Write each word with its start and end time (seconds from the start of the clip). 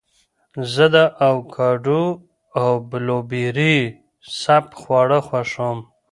زه 0.73 0.85
د 0.95 0.97
اوکاډو 1.29 2.03
او 2.61 2.69
بلوبېري 2.89 3.77
سپک 4.39 4.71
خواړه 4.81 5.19
خوښوم. 5.27 5.79